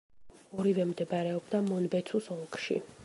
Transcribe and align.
ორივე 0.61 0.85
მდებარეობდა 0.93 1.61
მონბეცუს 1.67 2.31
ოლქში. 2.37 2.81